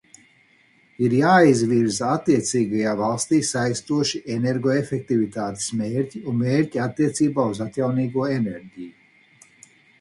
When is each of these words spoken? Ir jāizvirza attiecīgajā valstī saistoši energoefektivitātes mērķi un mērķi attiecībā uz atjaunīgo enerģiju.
Ir 1.07 1.11
jāizvirza 1.17 2.07
attiecīgajā 2.13 2.95
valstī 3.03 3.41
saistoši 3.51 4.23
energoefektivitātes 4.37 5.69
mērķi 5.85 6.25
un 6.33 6.43
mērķi 6.47 6.85
attiecībā 6.89 7.49
uz 7.55 7.65
atjaunīgo 7.71 8.29
enerģiju. 8.41 9.49